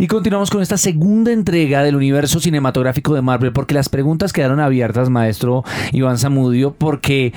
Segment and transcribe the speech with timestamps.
[0.00, 4.60] Y continuamos con esta segunda entrega del universo cinematográfico de Marvel, porque las preguntas quedaron
[4.60, 7.32] abiertas, maestro Iván Zamudio, porque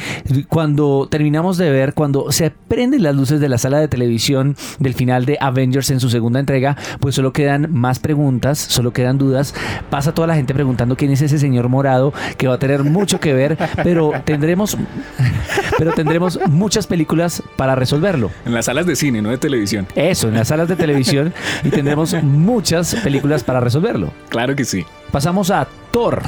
[0.47, 4.93] cuando terminamos de ver, cuando se prenden las luces de la sala de televisión del
[4.93, 9.55] final de Avengers en su segunda entrega, pues solo quedan más preguntas, solo quedan dudas.
[9.89, 13.19] Pasa toda la gente preguntando quién es ese señor morado, que va a tener mucho
[13.19, 14.77] que ver, pero tendremos,
[15.79, 18.29] pero tendremos muchas películas para resolverlo.
[18.45, 19.87] En las salas de cine, no de televisión.
[19.95, 22.13] Eso, en las salas de televisión, y tendremos
[22.51, 24.11] muchas películas para resolverlo.
[24.29, 24.85] Claro que sí.
[25.11, 26.21] Pasamos a Thor.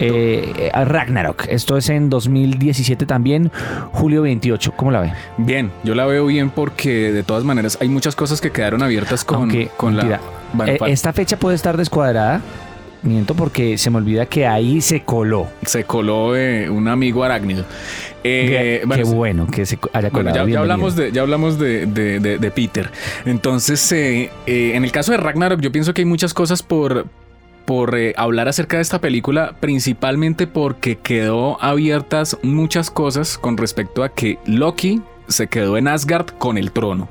[0.00, 1.46] Eh, a Ragnarok.
[1.48, 3.52] Esto es en 2017 también,
[3.92, 4.72] julio 28.
[4.76, 5.12] ¿Cómo la ve?
[5.38, 9.24] Bien, yo la veo bien porque de todas maneras hay muchas cosas que quedaron abiertas
[9.24, 10.20] con, Aunque, con mentira,
[10.58, 10.66] la...
[10.72, 12.40] Eh, pa- esta fecha puede estar descuadrada.
[13.04, 15.46] Miento porque se me olvida que ahí se coló.
[15.66, 17.64] se coló eh, un amigo arácnido.
[18.24, 20.48] Eh, Qué bueno, bueno que se haya Bueno, colado.
[20.48, 22.90] ya, ya hablamos, de, ya hablamos de, de- de- de Peter.
[23.26, 27.04] Entonces, eh, eh, en el caso de Ragnarok, yo pienso que hay muchas cosas por,
[27.66, 34.02] por eh, hablar acerca de esta película, principalmente porque quedó abiertas muchas cosas con respecto
[34.02, 37.08] a que Loki se quedó en Asgard con el trono.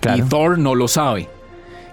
[0.00, 0.18] Claro.
[0.24, 1.28] Y Thor no lo sabe.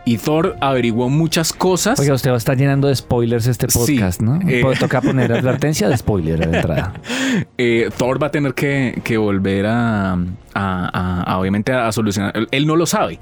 [0.05, 1.99] Y Thor averiguó muchas cosas.
[1.99, 4.39] Oiga, usted va a estar llenando de spoilers este Sí, podcast, ¿no?
[4.49, 4.61] eh.
[4.61, 6.93] Puede tocar poner advertencia de spoiler de entrada.
[7.57, 10.17] eh, Thor va a tener que, que volver a, a-
[10.55, 12.33] a- a, obviamente a solucionar.
[12.49, 13.19] Él no lo sabe.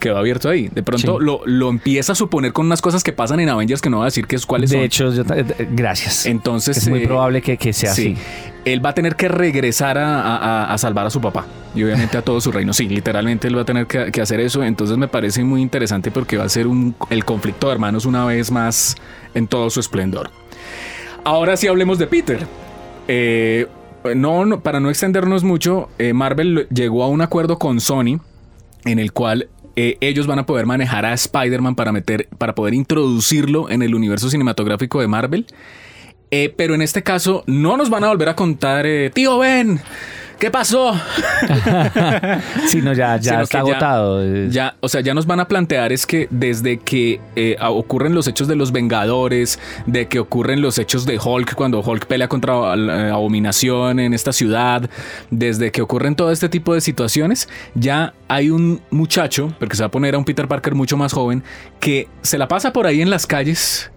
[0.00, 0.68] Quedó abierto ahí.
[0.68, 1.24] De pronto Sí.
[1.24, 4.04] lo, lo empieza a suponer con unas cosas que pasan en Avengers que no va
[4.04, 4.84] a decir que es cuáles De son.
[4.84, 6.26] hecho, yo ta- eh, gracias.
[6.26, 8.14] Entonces es muy eh, probable que, que sea sí.
[8.16, 8.22] así.
[8.64, 12.18] Él va a tener que regresar a, a- a salvar a su papá y obviamente
[12.18, 12.72] a todo su reino.
[12.72, 14.64] Sí, literalmente él va a tener que, que hacer eso.
[14.64, 18.24] Entonces me parece muy interesante porque va a ser un, el conflicto de hermanos una
[18.24, 18.96] vez más
[19.34, 20.30] en todo su esplendor.
[21.22, 22.44] Ahora sí hablemos de Peter.
[23.08, 23.66] Eh,
[24.16, 28.18] no, no, para no extendernos mucho, eh, Marvel llegó a un acuerdo con Sony
[28.84, 32.74] en el cual eh, ellos van a poder manejar a Spider-Man para meter, para poder
[32.74, 35.46] introducirlo en el universo cinematográfico de Marvel.
[36.30, 39.80] Eh, pero en este caso no nos van a volver a contar, eh, tío Ben,
[40.38, 40.94] ¿qué pasó?
[42.66, 44.22] Sí, no, ya, ya está ya- agotado.
[44.24, 44.48] eh.
[44.50, 48.26] Ya, o sea, ya nos van a plantear es que desde que eh, ocurren los
[48.28, 52.76] hechos de los Vengadores, de que ocurren los hechos de Hulk cuando Hulk pelea contra
[52.76, 54.88] la Abominación en esta ciudad,
[55.30, 59.86] desde que ocurren todo este tipo de situaciones, ya hay un muchacho, porque se va
[59.88, 61.42] a poner a un Peter Parker mucho más joven,
[61.80, 63.90] que se la pasa por ahí en las calles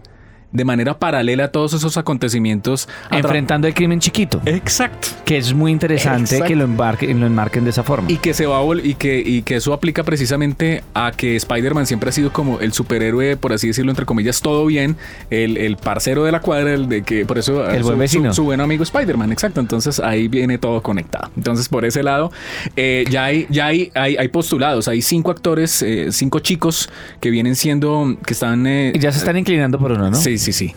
[0.51, 2.87] de manera paralela a todos esos acontecimientos.
[3.11, 4.41] Enfrentando el crimen chiquito.
[4.45, 5.07] Exacto.
[5.25, 6.45] Que es muy interesante Exacto.
[6.45, 8.11] que lo, embarquen, lo enmarquen de esa forma.
[8.11, 11.85] Y que se va a y que, y que eso aplica precisamente a que Spider-Man
[11.85, 14.95] siempre ha sido como el superhéroe, por así decirlo, entre comillas, todo bien,
[15.29, 18.29] el, el parcero de la cuadra, el de que por eso El su, buen vecino.
[18.33, 19.59] su- su buen amigo Spider-Man, exacto.
[19.59, 21.29] Entonces ahí viene todo conectado.
[21.37, 22.31] Entonces, por ese lado,
[22.75, 26.89] eh, ya hay, ya hay, hay, hay postulados, hay cinco actores, eh, cinco chicos
[27.19, 30.15] que vienen siendo, que están eh, Y ya se están inclinando por uno, ¿no?
[30.17, 30.73] Sí, sí, sí.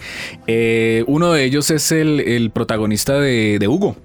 [0.47, 3.97] Eh, uno de ellos es el, el protagonista de, de Hugo.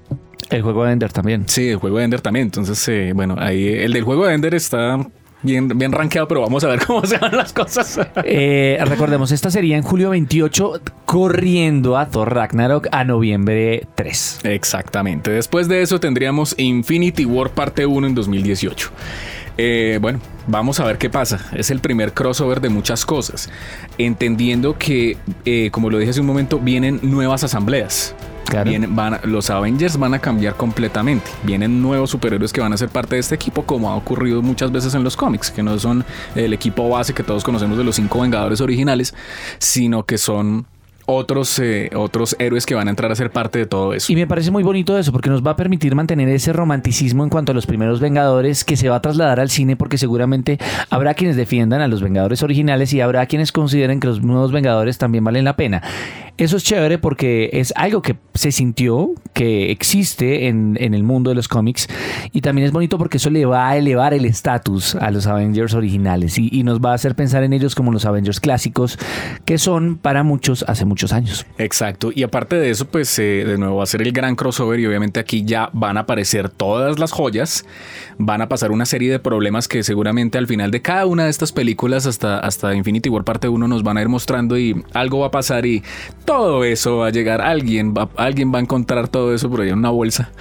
[0.49, 1.43] El juego de Ender también.
[1.47, 2.45] Sí, el juego de Ender también.
[2.45, 5.05] Entonces, eh, bueno, ahí el del juego de Ender está
[5.41, 7.99] bien, bien rankeado, pero vamos a ver cómo se van las cosas.
[8.23, 14.39] Eh, recordemos, esta sería en julio 28, corriendo a Thor Ragnarok a noviembre 3.
[14.43, 15.31] Exactamente.
[15.31, 18.91] Después de eso tendríamos Infinity War parte 1 en 2018.
[19.57, 21.39] Eh, bueno, vamos a ver qué pasa.
[21.53, 23.49] Es el primer crossover de muchas cosas.
[23.97, 28.13] Entendiendo que, eh, como lo dije hace un momento, vienen nuevas asambleas.
[28.45, 28.69] Claro.
[28.69, 31.29] Vienen- van a- los Avengers van a cambiar completamente.
[31.43, 34.71] Vienen nuevos superhéroes que van a ser parte de este equipo, como ha ocurrido muchas
[34.71, 37.95] veces en los cómics, que no son el equipo base que todos conocemos de los
[37.97, 39.13] cinco Vengadores originales,
[39.59, 40.65] sino que son
[41.07, 44.11] otros, eh, otros héroes que van a entrar a ser parte de todo eso.
[44.11, 47.29] Y me parece muy bonito eso, porque nos va a permitir mantener ese romanticismo en
[47.29, 50.59] cuanto a los primeros Vengadores que se va a trasladar al cine, porque seguramente
[50.89, 54.97] habrá quienes defiendan a los Vengadores originales y habrá quienes consideren que los nuevos Vengadores
[54.97, 55.81] también valen la pena.
[56.37, 61.31] Eso es chévere porque es algo que se sintió, que existe en, en el mundo
[61.31, 61.87] de los cómics,
[62.31, 65.73] y también es bonito porque eso le va a elevar el estatus a los Avengers
[65.73, 68.99] originales y, y nos va a hacer pensar en ellos como los Avengers clásicos,
[69.45, 71.45] que son para muchos hace muchos años.
[71.59, 72.11] Exacto.
[72.13, 74.87] Y aparte de eso, pues eh, de nuevo va a ser el gran crossover y
[74.87, 77.65] obviamente aquí ya van a aparecer todas las joyas,
[78.17, 81.29] van a pasar una serie de problemas que seguramente al final de cada una de
[81.29, 85.19] estas películas hasta, hasta Infinity War parte 1 nos van a ir mostrando y algo
[85.19, 85.83] va a pasar y
[86.25, 89.69] todo eso va a llegar, alguien va, alguien va a encontrar todo eso por ahí
[89.69, 90.31] en una bolsa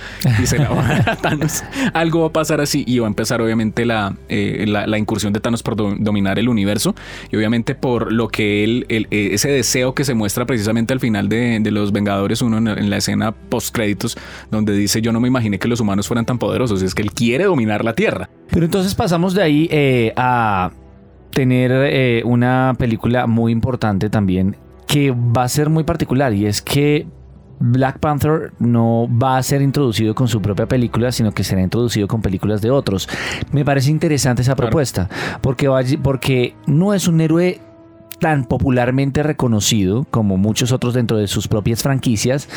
[0.42, 1.64] y se la va a Thanos.
[1.92, 5.40] Algo va a pasar así y va a empezar obviamente la, eh, la, incursión de
[5.40, 6.94] Thanos por do- dominar el universo
[7.30, 11.00] y obviamente por lo que él, el- eh, ese deseo que se muestra precisamente al
[11.00, 14.16] final de, de Los Vengadores 1, en, en la escena post-créditos,
[14.50, 16.82] donde dice: Yo no me imaginé que los humanos fueran tan poderosos.
[16.82, 18.28] Es que él quiere dominar la Tierra.
[18.50, 20.70] Pero entonces pasamos de ahí eh, a
[21.32, 24.56] tener eh, una película muy importante también
[24.86, 27.06] que va a ser muy particular y es que
[27.58, 32.06] Black Panther no va a ser introducido con su propia película, sino que será introducido
[32.06, 33.08] con películas de otros.
[33.52, 35.08] Me parece interesante esa propuesta,
[35.40, 35.68] porque,
[36.02, 37.60] porque no es un héroe
[38.20, 42.48] tan popularmente reconocido como muchos otros dentro de sus propias franquicias,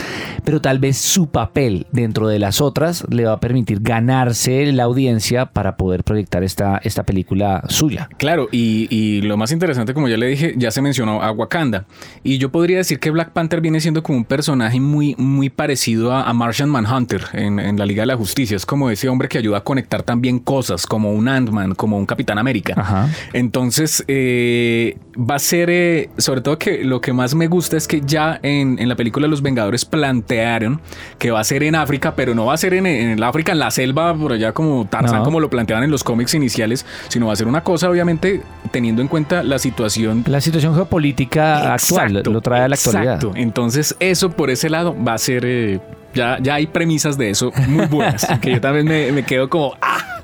[0.43, 4.83] pero tal vez su papel dentro de las otras le va a permitir ganarse la
[4.83, 8.09] audiencia para poder proyectar esta, esta película suya.
[8.17, 11.85] Claro, y, y lo más interesante, como ya le dije, ya se mencionó a Wakanda.
[12.23, 16.13] Y yo podría decir que Black Panther viene siendo como un personaje muy, muy parecido
[16.13, 18.55] a, a Martian Manhunter en, en la Liga de la Justicia.
[18.55, 22.05] Es como ese hombre que ayuda a conectar también cosas, como un Ant-Man, como un
[22.05, 22.73] Capitán América.
[22.77, 23.09] Ajá.
[23.33, 27.87] Entonces, eh, va a ser, eh, sobre todo que lo que más me gusta es
[27.87, 30.81] que ya en, en la película Los Vengadores plantearon
[31.17, 33.51] que va a ser en África, pero no va a ser en, en el África,
[33.51, 35.23] en la selva, por allá como Tarzán, No.
[35.23, 38.41] como lo planteaban en los cómics iniciales, sino va a ser una cosa, obviamente,
[38.71, 43.15] teniendo en cuenta la situación La situación geopolítica actual Exacto, lo trae a la actualidad.
[43.15, 43.33] exacto.
[43.35, 45.43] Entonces, eso por ese lado va a ser.
[45.45, 45.79] eh,
[46.13, 48.25] ya, ya hay premisas de eso muy buenas.
[48.41, 49.75] que yo también me, me quedo como.
[49.81, 50.21] ¡Ah!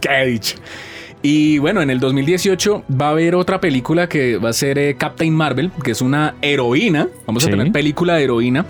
[0.00, 0.56] ¿Qué he dicho?
[1.22, 4.94] Y bueno, en el 2018 va a haber otra película que va a ser eh,
[4.96, 7.08] Captain Marvel, que es una heroína.
[7.26, 7.48] Vamos Sí.
[7.48, 8.64] a tener película de heroína.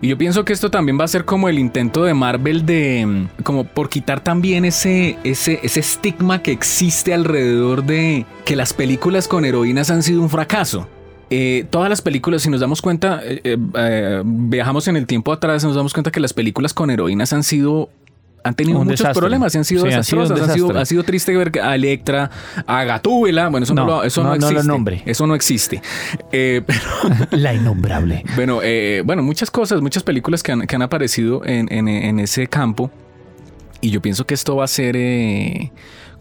[0.00, 3.04] Y yo pienso que esto también va a ser como el intento de Marvel de
[3.04, 8.72] mm, como por quitar también ese, ese, ese estigma que existe alrededor de que las
[8.72, 10.86] películas con heroínas han sido un fracaso.
[11.30, 15.74] Eh, todas las películas, si nos damos cuenta, eh, viajamos en el tiempo atrás, nos
[15.74, 17.90] damos cuenta que las películas con heroínas han sido
[18.48, 19.20] han tenido Un muchos desastre.
[19.20, 20.50] problemas y han sido Sí, han sido desastrosas.
[20.50, 22.30] ha, sido, ha sido triste ver que a Electra,
[22.66, 24.68] a Gatúbela, bueno, eso no, No, lo, eso no, no- no lo existe.
[24.68, 25.02] nombre.
[25.06, 25.82] Eso no existe.
[26.32, 26.80] Eh, pero
[27.30, 28.24] La innombrable.
[28.36, 32.18] bueno, eh, bueno, muchas cosas, muchas películas que han, que han aparecido en, en- en
[32.18, 32.90] ese campo.
[33.80, 35.70] Y yo pienso que esto va a ser eh,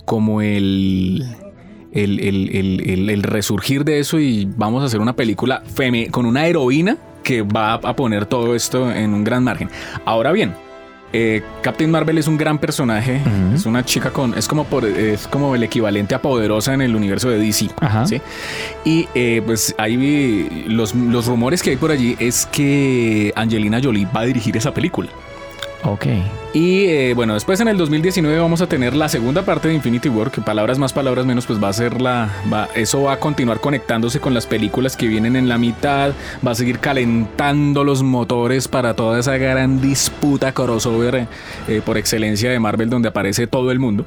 [0.05, 1.25] como el,
[1.91, 5.63] el, el- el- el- resurgir de eso y vamos a hacer una película
[6.11, 9.69] con una heroína que va a poner todo esto en un gran margen.
[10.05, 10.53] Ahora bien,
[11.13, 13.21] eh, Captain Marvel es un gran personaje,
[13.53, 16.95] es una chica con, es como, por, es como el equivalente a poderosa en el
[16.95, 17.69] universo de DC.
[17.79, 18.05] Ajá.
[18.05, 18.21] ¿sí?
[18.83, 24.07] Y eh, pues ahí los, los rumores que hay por allí es que Angelina Jolie
[24.13, 25.09] va a dirigir esa película.
[25.83, 26.05] Ok.
[26.53, 30.09] Y eh, bueno, después en el 2019 vamos a tener la segunda parte de Infinity
[30.09, 32.29] War, que palabras más, palabras menos, pues va a ser la...
[32.73, 36.13] eso va a continuar conectándose con las películas que vienen en la mitad,
[36.45, 41.27] va a seguir calentando los motores para toda esa gran disputa crossover
[41.67, 44.05] eh, por excelencia de Marvel donde aparece todo el mundo.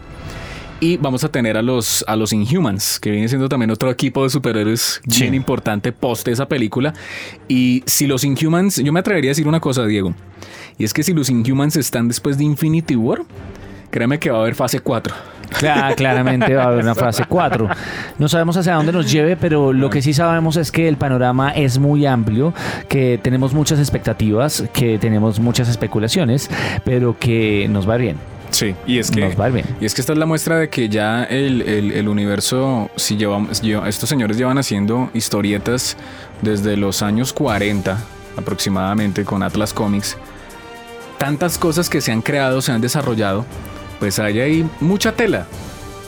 [0.82, 4.22] Y vamos a tener a los, a los Inhumans, que viene siendo también otro equipo
[4.24, 5.22] de superhéroes Sí.
[5.24, 6.94] bien importante post esa película.
[7.48, 10.14] Y si los Inhumans, yo me atrevería a decir una cosa, Diego,
[10.78, 13.20] y es que si los Inhumans están después de Infinity War,
[13.90, 15.14] créeme que va a haber fase 4.
[15.58, 17.68] Cla- claramente va a haber una fase 4.
[18.18, 21.50] No sabemos hacia dónde nos lleve, pero lo que sí sabemos es que el panorama
[21.50, 22.54] es muy amplio,
[22.88, 26.48] que tenemos muchas expectativas, que tenemos muchas especulaciones,
[26.86, 28.16] pero que nos va bien.
[28.60, 29.20] Sí, y es que...
[29.22, 29.66] Nos va a ir bien.
[29.80, 33.16] Y es que esta es la muestra de que ya el, el- el universo, si
[33.16, 35.96] llevamos, lleva- estos señores llevan haciendo historietas
[36.42, 37.98] desde los años 40
[38.36, 40.16] aproximadamente con Atlas Comics,
[41.18, 43.44] tantas cosas que se han creado, se han desarrollado,
[43.99, 45.46] pues hay ahí mucha tela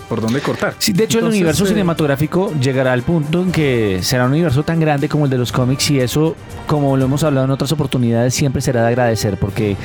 [0.08, 0.74] por donde cortar.
[0.78, 4.32] Sí, de hecho, Entonces, el universo eh, cinematográfico llegará al punto en que será un
[4.32, 6.36] universo tan grande como el de los cómics y eso,
[6.66, 9.76] como lo hemos hablado en otras oportunidades, siempre será de agradecer porque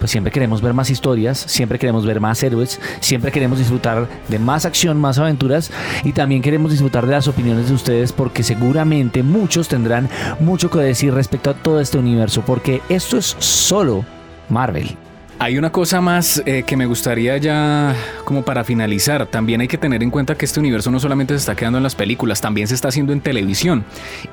[0.00, 4.38] pues siempre queremos ver más historias, siempre queremos ver más héroes, siempre queremos disfrutar de
[4.38, 5.70] más acción, más aventuras
[6.02, 10.08] y también queremos disfrutar de las opiniones de ustedes porque seguramente muchos tendrán
[10.40, 14.04] mucho que decir respecto a todo este universo porque esto es solo
[14.48, 14.96] Marvel.
[15.42, 19.24] Hay una cosa más eh, que me gustaría ya como para finalizar.
[19.24, 21.82] También hay que tener en cuenta que este universo no solamente se está quedando en
[21.82, 23.82] las películas, también se está haciendo en televisión.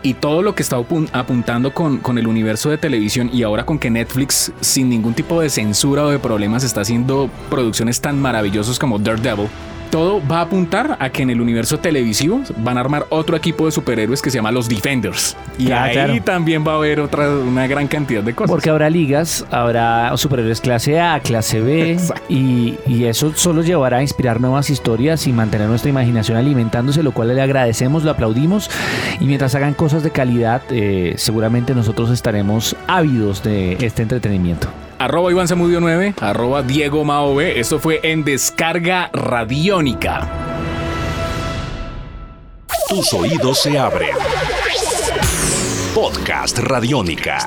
[0.03, 3.65] Y todo lo que está apun- apuntando con, con el universo de televisión y ahora
[3.65, 8.19] con que Netflix sin ningún tipo de censura o de problemas está haciendo producciones tan
[8.21, 9.47] maravillosas como Daredevil.
[9.89, 13.65] Todo va a apuntar a que en el universo televisivo van a armar otro equipo
[13.65, 15.35] de superhéroes que se llama los Defenders.
[15.57, 16.23] Y Claro, ahí claro.
[16.23, 18.49] también va a haber otra, una gran cantidad de cosas.
[18.49, 21.97] Porque habrá ligas, habrá superhéroes clase A, clase B,
[22.29, 27.11] y, y eso solo llevará a inspirar nuevas historias y mantener nuestra imaginación alimentándose, lo
[27.11, 28.69] cual le agradecemos, lo aplaudimos.
[29.19, 34.67] Y mientras hagan cosas de calidad, eh, seguramente nosotros estaremos ávidos de este entretenimiento.
[34.99, 37.59] Arroba Iván Zamudio 9, arroba Diego Mao B.
[37.59, 40.27] Esto fue en Descarga Radiónica.
[42.89, 44.15] Tus oídos se abren.
[45.93, 47.37] Podcast Radiónica.